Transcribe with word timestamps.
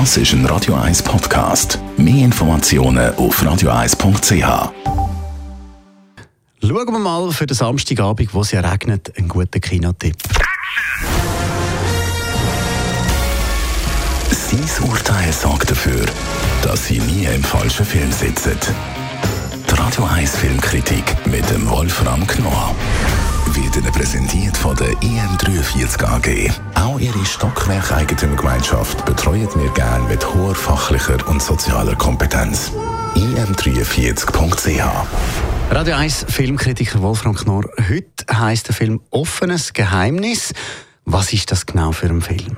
Das 0.00 0.16
ist 0.16 0.32
ein 0.32 0.44
Radio 0.46 0.74
1 0.74 1.04
Podcast. 1.04 1.78
Mehr 1.96 2.24
Informationen 2.24 3.14
auf 3.14 3.40
radio1.ch. 3.40 4.72
Schauen 6.60 6.92
wir 6.92 6.98
mal 6.98 7.30
für 7.30 7.46
den 7.46 7.54
Samstagabend, 7.54 8.34
wo 8.34 8.40
es 8.40 8.50
ja 8.50 8.60
regnet, 8.60 9.16
einen 9.16 9.28
guten 9.28 9.60
Kinotipp. 9.60 10.16
Sein 14.32 14.88
Urteil 14.90 15.32
sorgt 15.32 15.70
dafür, 15.70 16.06
dass 16.64 16.88
Sie 16.88 16.98
nie 16.98 17.26
im 17.26 17.44
falschen 17.44 17.86
Film 17.86 18.10
sitzen. 18.10 18.58
Die 19.70 19.74
Radio 19.74 20.06
1 20.06 20.34
Filmkritik 20.34 21.04
mit 21.26 21.48
dem 21.50 21.70
Wolfram 21.70 22.26
Knorr 22.26 22.74
wird 23.74 23.84
Ihnen 23.84 23.92
präsentiert 23.92 24.56
von 24.56 24.76
der 24.76 24.90
IM43 25.00 26.04
AG. 26.04 26.50
Auch 26.74 27.00
Ihre 27.00 27.24
Stockwerkeigentümergemeinschaft 27.24 29.04
betreuen 29.04 29.48
wir 29.54 29.70
gerne 29.72 30.06
mit 30.08 30.34
hoher 30.34 30.54
fachlicher 30.54 31.26
und 31.28 31.42
sozialer 31.42 31.96
Kompetenz. 31.96 32.70
im43.ch 33.14 34.84
Radio 35.70 35.96
1 35.96 36.26
Filmkritiker 36.28 37.02
Wolfram 37.02 37.34
Knorr. 37.34 37.68
Heute 37.88 38.26
heisst 38.32 38.68
der 38.68 38.74
Film 38.74 39.00
Offenes 39.10 39.72
Geheimnis. 39.72 40.52
Was 41.04 41.32
ist 41.32 41.50
das 41.50 41.66
genau 41.66 41.92
für 41.92 42.06
ein 42.06 42.22
Film? 42.22 42.56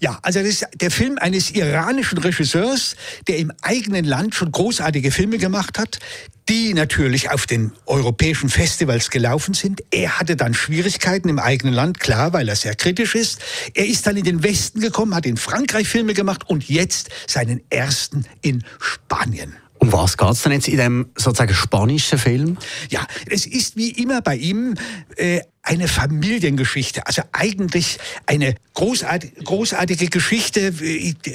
Ja, 0.00 0.18
also 0.22 0.40
das 0.40 0.48
ist 0.48 0.66
der 0.74 0.90
Film 0.90 1.18
eines 1.18 1.50
iranischen 1.50 2.18
Regisseurs, 2.18 2.96
der 3.28 3.38
im 3.38 3.52
eigenen 3.62 4.04
Land 4.04 4.34
schon 4.34 4.52
großartige 4.52 5.10
Filme 5.10 5.38
gemacht 5.38 5.78
hat, 5.78 5.98
die 6.48 6.74
natürlich 6.74 7.30
auf 7.30 7.46
den 7.46 7.72
europäischen 7.86 8.48
Festivals 8.48 9.10
gelaufen 9.10 9.54
sind. 9.54 9.82
Er 9.90 10.18
hatte 10.18 10.36
dann 10.36 10.54
Schwierigkeiten 10.54 11.28
im 11.28 11.38
eigenen 11.38 11.74
Land, 11.74 12.00
klar, 12.00 12.32
weil 12.32 12.48
er 12.48 12.56
sehr 12.56 12.74
kritisch 12.74 13.14
ist. 13.14 13.40
Er 13.74 13.86
ist 13.86 14.06
dann 14.06 14.16
in 14.16 14.24
den 14.24 14.42
Westen 14.42 14.80
gekommen, 14.80 15.14
hat 15.14 15.26
in 15.26 15.36
Frankreich 15.36 15.88
Filme 15.88 16.14
gemacht 16.14 16.48
und 16.48 16.68
jetzt 16.68 17.08
seinen 17.26 17.62
ersten 17.70 18.26
in 18.42 18.64
Spanien. 18.78 19.56
Um 19.78 19.92
was 19.92 20.16
geht 20.16 20.30
es 20.30 20.42
denn 20.42 20.52
jetzt 20.52 20.68
in 20.68 20.78
dem 20.78 21.10
sozusagen 21.16 21.52
spanischen 21.52 22.18
Film? 22.18 22.56
Ja, 22.88 23.06
es 23.28 23.44
ist 23.44 23.76
wie 23.76 23.90
immer 23.90 24.22
bei 24.22 24.36
ihm 24.36 24.76
äh, 25.16 25.40
eine 25.62 25.88
Familiengeschichte, 25.88 27.06
also 27.06 27.22
eigentlich 27.32 27.98
eine 28.24 28.54
großartige, 28.72 29.42
großartige 29.42 30.06
Geschichte. 30.08 30.72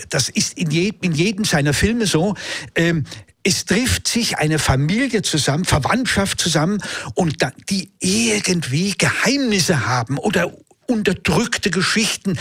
Das 0.09 0.29
ist 0.29 0.57
in, 0.57 0.71
je, 0.71 0.93
in 1.01 1.11
jedem 1.11 1.45
seiner 1.45 1.73
Filme 1.73 2.07
so. 2.07 2.35
Ähm, 2.75 3.03
es 3.43 3.65
trifft 3.65 4.07
sich 4.07 4.37
eine 4.37 4.59
Familie 4.59 5.21
zusammen, 5.21 5.65
Verwandtschaft 5.65 6.39
zusammen 6.39 6.81
und 7.15 7.37
die 7.69 7.91
irgendwie 7.99 8.95
Geheimnisse 8.97 9.87
haben 9.87 10.17
oder 10.17 10.51
unterdrückte 10.87 11.69
Geschichten 11.69 12.37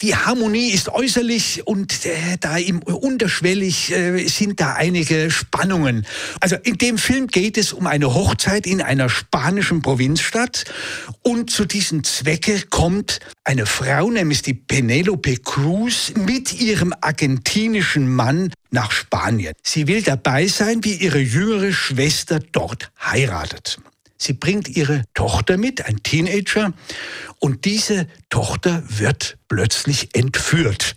die 0.00 0.14
Harmonie 0.14 0.70
ist 0.70 0.88
äußerlich 0.88 1.66
und 1.66 2.06
äh, 2.06 2.36
da 2.40 2.56
im 2.56 2.82
unterschwellig 2.82 3.90
äh, 3.90 4.26
sind 4.28 4.60
da 4.60 4.74
einige 4.74 5.30
Spannungen. 5.30 6.06
Also 6.40 6.56
in 6.62 6.78
dem 6.78 6.98
Film 6.98 7.26
geht 7.26 7.58
es 7.58 7.72
um 7.72 7.88
eine 7.88 8.14
Hochzeit 8.14 8.66
in 8.66 8.80
einer 8.80 9.08
spanischen 9.08 9.82
Provinzstadt 9.82 10.66
und 11.22 11.50
zu 11.50 11.64
diesem 11.64 12.04
Zwecke 12.04 12.62
kommt 12.70 13.18
eine 13.42 13.66
Frau, 13.66 14.08
nämlich 14.10 14.42
die 14.42 14.54
Penelope 14.54 15.38
Cruz, 15.38 16.12
mit 16.14 16.52
ihrem 16.60 16.94
argentinischen 17.00 18.08
Mann 18.08 18.52
nach 18.70 18.92
Spanien. 18.92 19.54
Sie 19.64 19.88
will 19.88 20.02
dabei 20.02 20.46
sein, 20.46 20.84
wie 20.84 20.94
ihre 20.94 21.18
jüngere 21.18 21.72
Schwester 21.72 22.38
dort 22.52 22.92
heiratet. 23.04 23.78
Sie 24.18 24.32
bringt 24.32 24.68
ihre 24.68 25.04
Tochter 25.14 25.56
mit, 25.56 25.84
ein 25.86 26.02
Teenager, 26.02 26.72
und 27.38 27.64
diese 27.64 28.06
Tochter 28.30 28.82
wird 28.86 29.38
plötzlich 29.48 30.14
entführt. 30.14 30.96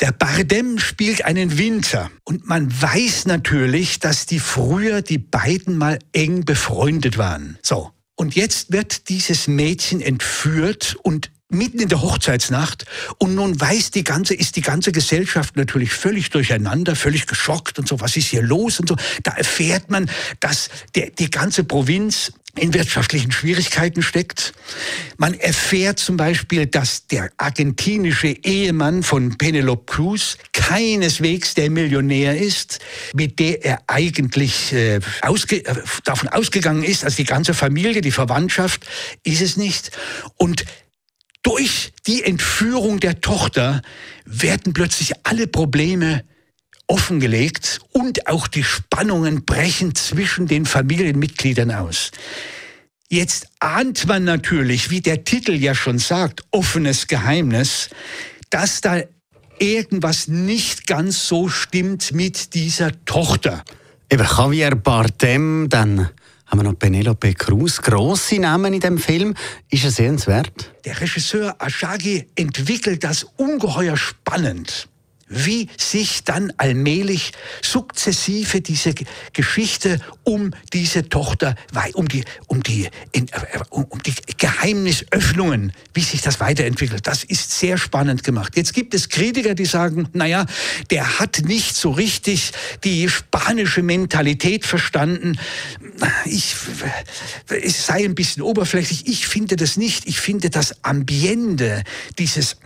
Der 0.00 0.12
Bardem 0.12 0.78
spielt 0.78 1.24
einen 1.24 1.58
Winter 1.58 2.10
und 2.22 2.46
man 2.46 2.70
weiß 2.70 3.26
natürlich, 3.26 3.98
dass 3.98 4.26
die 4.26 4.38
früher 4.38 5.02
die 5.02 5.18
beiden 5.18 5.76
mal 5.76 5.98
eng 6.12 6.44
befreundet 6.44 7.18
waren. 7.18 7.58
So. 7.62 7.90
Und 8.14 8.34
jetzt 8.34 8.72
wird 8.72 9.08
dieses 9.08 9.48
Mädchen 9.48 10.00
entführt 10.00 10.96
und 11.02 11.30
mitten 11.48 11.78
in 11.80 11.88
der 11.88 12.02
Hochzeitsnacht 12.02 12.84
und 13.18 13.34
nun 13.34 13.58
weiß 13.58 13.90
die 13.90 14.04
ganze, 14.04 14.34
ist 14.34 14.56
die 14.56 14.60
ganze 14.60 14.92
Gesellschaft 14.92 15.56
natürlich 15.56 15.92
völlig 15.92 16.30
durcheinander, 16.30 16.94
völlig 16.94 17.26
geschockt 17.26 17.78
und 17.78 17.88
so, 17.88 18.00
was 18.00 18.16
ist 18.16 18.28
hier 18.28 18.42
los 18.42 18.80
und 18.80 18.88
so. 18.88 18.96
Da 19.22 19.32
erfährt 19.32 19.90
man, 19.90 20.10
dass 20.40 20.68
der, 20.94 21.10
die 21.10 21.30
ganze 21.30 21.64
Provinz 21.64 22.32
in 22.58 22.74
wirtschaftlichen 22.74 23.30
Schwierigkeiten 23.30 24.02
steckt. 24.02 24.52
Man 25.16 25.34
erfährt 25.34 25.98
zum 25.98 26.16
Beispiel, 26.16 26.66
dass 26.66 27.06
der 27.06 27.30
argentinische 27.36 28.28
Ehemann 28.28 29.02
von 29.02 29.38
Penelope 29.38 29.92
Cruz 29.92 30.36
keineswegs 30.52 31.54
der 31.54 31.70
Millionär 31.70 32.36
ist, 32.36 32.80
mit 33.14 33.38
der 33.38 33.64
er 33.64 33.82
eigentlich 33.86 34.72
äh, 34.72 35.00
ausge 35.22 35.64
äh, 35.64 35.74
davon 36.04 36.28
ausgegangen 36.28 36.82
ist, 36.82 37.04
also 37.04 37.16
die 37.16 37.24
ganze 37.24 37.54
Familie, 37.54 38.00
die 38.00 38.10
Verwandtschaft 38.10 38.86
ist 39.22 39.40
es 39.40 39.56
nicht. 39.56 39.92
Und 40.36 40.64
durch 41.48 41.92
die 42.06 42.24
Entführung 42.24 43.00
der 43.00 43.22
Tochter 43.22 43.80
werden 44.26 44.74
plötzlich 44.74 45.14
alle 45.22 45.46
Probleme 45.46 46.22
offengelegt 46.86 47.80
und 47.92 48.26
auch 48.26 48.48
die 48.48 48.62
Spannungen 48.62 49.46
brechen 49.46 49.94
zwischen 49.94 50.46
den 50.46 50.66
Familienmitgliedern 50.66 51.70
aus. 51.70 52.10
Jetzt 53.08 53.46
ahnt 53.60 54.06
man 54.06 54.24
natürlich, 54.24 54.90
wie 54.90 55.00
der 55.00 55.24
Titel 55.24 55.52
ja 55.52 55.74
schon 55.74 55.98
sagt, 55.98 56.44
offenes 56.50 57.06
Geheimnis, 57.06 57.88
dass 58.50 58.82
da 58.82 59.00
irgendwas 59.58 60.28
nicht 60.28 60.86
ganz 60.86 61.28
so 61.28 61.48
stimmt 61.48 62.12
mit 62.12 62.52
dieser 62.52 62.92
Tochter. 63.06 63.64
Eben 64.12 64.26
Javier 64.26 64.74
Bardem, 64.74 65.68
dann 65.70 66.10
haben 66.48 66.58
wir 66.58 66.64
noch 66.64 66.78
Penelope 66.78 67.34
Cruz, 67.34 67.80
grosse 67.80 68.38
Namen 68.38 68.74
in 68.74 68.80
dem 68.80 68.98
Film. 68.98 69.34
Ist 69.70 69.84
er 69.84 69.90
sehenswert? 69.90 70.72
Der 70.84 71.00
Regisseur 71.00 71.54
Ashagi 71.58 72.26
entwickelt 72.34 73.04
das 73.04 73.24
ungeheuer 73.36 73.96
spannend 73.96 74.88
wie 75.28 75.68
sich 75.76 76.24
dann 76.24 76.52
allmählich 76.56 77.32
sukzessive 77.62 78.60
diese 78.60 78.94
Geschichte 79.32 80.00
um 80.24 80.52
diese 80.72 81.08
Tochter, 81.08 81.54
um 81.94 82.08
die, 82.08 82.24
um 82.46 82.62
die, 82.62 82.86
äh, 83.12 83.26
um 83.70 84.02
die 84.04 84.14
Geheimnisöffnungen, 84.36 85.72
wie 85.94 86.00
sich 86.00 86.22
das 86.22 86.40
weiterentwickelt. 86.40 87.06
Das 87.06 87.24
ist 87.24 87.58
sehr 87.58 87.78
spannend 87.78 88.24
gemacht. 88.24 88.56
Jetzt 88.56 88.74
gibt 88.74 88.94
es 88.94 89.08
Kritiker, 89.08 89.54
die 89.54 89.66
sagen, 89.66 90.08
naja, 90.12 90.46
der 90.90 91.18
hat 91.18 91.42
nicht 91.44 91.76
so 91.76 91.90
richtig 91.90 92.52
die 92.84 93.08
spanische 93.08 93.82
Mentalität 93.82 94.64
verstanden. 94.64 95.38
Ich, 96.24 96.54
es 97.48 97.86
sei 97.86 98.04
ein 98.04 98.14
bisschen 98.14 98.42
oberflächlich. 98.42 99.06
Ich 99.06 99.26
finde 99.26 99.56
das 99.56 99.76
nicht. 99.76 100.06
Ich 100.06 100.20
finde 100.20 100.50
das 100.50 100.84
Ambiente, 100.84 101.82
dieses 102.18 102.56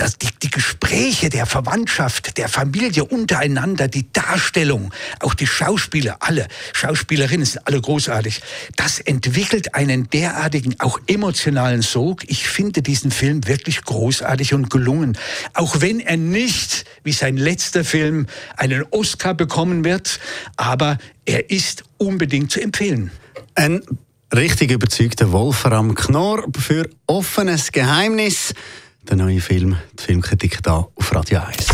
dass 0.00 0.16
die, 0.16 0.28
die 0.42 0.50
Gespräche 0.50 1.28
der 1.28 1.44
Verwandtschaft, 1.44 2.38
der 2.38 2.48
Familie 2.48 3.04
untereinander, 3.04 3.86
die 3.86 4.10
Darstellung, 4.10 4.94
auch 5.20 5.34
die 5.34 5.46
Schauspieler, 5.46 6.16
alle 6.20 6.48
Schauspielerinnen 6.72 7.44
sind 7.44 7.66
alle 7.66 7.82
großartig, 7.82 8.40
das 8.76 8.98
entwickelt 8.98 9.74
einen 9.74 10.08
derartigen, 10.08 10.74
auch 10.78 10.98
emotionalen 11.06 11.82
Sog. 11.82 12.24
Ich 12.28 12.48
finde 12.48 12.80
diesen 12.80 13.10
Film 13.10 13.46
wirklich 13.46 13.82
großartig 13.82 14.54
und 14.54 14.70
gelungen. 14.70 15.18
Auch 15.52 15.82
wenn 15.82 16.00
er 16.00 16.16
nicht, 16.16 16.86
wie 17.04 17.12
sein 17.12 17.36
letzter 17.36 17.84
Film, 17.84 18.26
einen 18.56 18.84
Oscar 18.92 19.34
bekommen 19.34 19.84
wird, 19.84 20.18
aber 20.56 20.96
er 21.26 21.50
ist 21.50 21.84
unbedingt 21.98 22.50
zu 22.50 22.62
empfehlen. 22.62 23.10
Ein 23.54 23.82
richtig 24.34 24.70
überzeugter 24.70 25.30
Wolfram 25.32 25.94
Knorr 25.94 26.46
für 26.58 26.88
offenes 27.06 27.70
Geheimnis 27.70 28.54
der 29.08 29.16
neue 29.16 29.40
Film, 29.40 29.76
die 29.98 30.02
Filmkritik 30.04 30.60
hier 30.64 30.88
auf 30.94 31.14
Radio 31.14 31.40
1. 31.40 31.66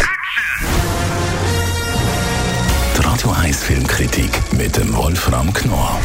Die 2.97 3.03
Radio 3.05 3.31
1 3.31 3.62
Filmkritik 3.62 4.31
mit 4.53 4.77
dem 4.77 4.95
Wolfram 4.95 5.53
Knorr 5.53 6.00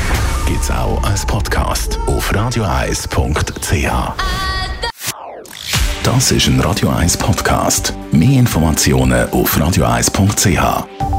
gibt 0.47 0.61
es 0.61 0.71
auch 0.71 1.01
als 1.03 1.25
Podcast 1.25 1.99
auf 2.07 2.33
radioeis.ch. 2.33 3.91
Das 6.03 6.31
ist 6.31 6.47
ein 6.47 6.59
Radio 6.59 6.89
1 6.89 7.17
Podcast. 7.17 7.93
Mehr 8.11 8.39
Informationen 8.39 9.29
auf 9.29 9.59
radioeis.ch. 9.59 11.10